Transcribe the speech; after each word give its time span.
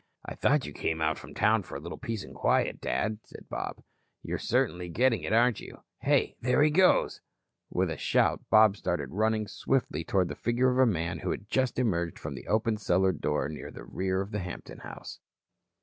"I 0.25 0.33
thought 0.33 0.65
you 0.65 0.73
came 0.73 0.99
out 0.99 1.19
from 1.19 1.35
town 1.35 1.61
for 1.61 1.75
a 1.75 1.79
little 1.79 1.99
peace 1.99 2.23
and 2.23 2.33
quiet, 2.33 2.81
Dad," 2.81 3.19
said 3.23 3.47
Bob. 3.49 3.83
"You're 4.23 4.39
certainly 4.39 4.89
getting 4.89 5.21
it, 5.21 5.31
aren't 5.31 5.59
you? 5.59 5.83
Hey. 5.99 6.35
There 6.41 6.63
he 6.63 6.71
goes." 6.71 7.21
And 7.69 7.77
with 7.77 7.91
a 7.91 7.97
shout, 7.97 8.41
Bob 8.49 8.75
started 8.75 9.11
running 9.11 9.47
swiftly 9.47 10.03
toward 10.03 10.29
the 10.29 10.35
figure 10.35 10.71
of 10.71 10.79
a 10.79 10.91
man 10.91 11.19
who 11.19 11.29
had 11.29 11.47
just 11.47 11.77
emerged 11.77 12.17
from 12.17 12.33
the 12.33 12.47
open 12.47 12.77
cellar 12.77 13.11
door 13.11 13.45
at 13.45 13.75
the 13.75 13.83
rear 13.83 14.21
of 14.21 14.31
the 14.31 14.39
Hampton 14.39 14.79
house. 14.79 15.19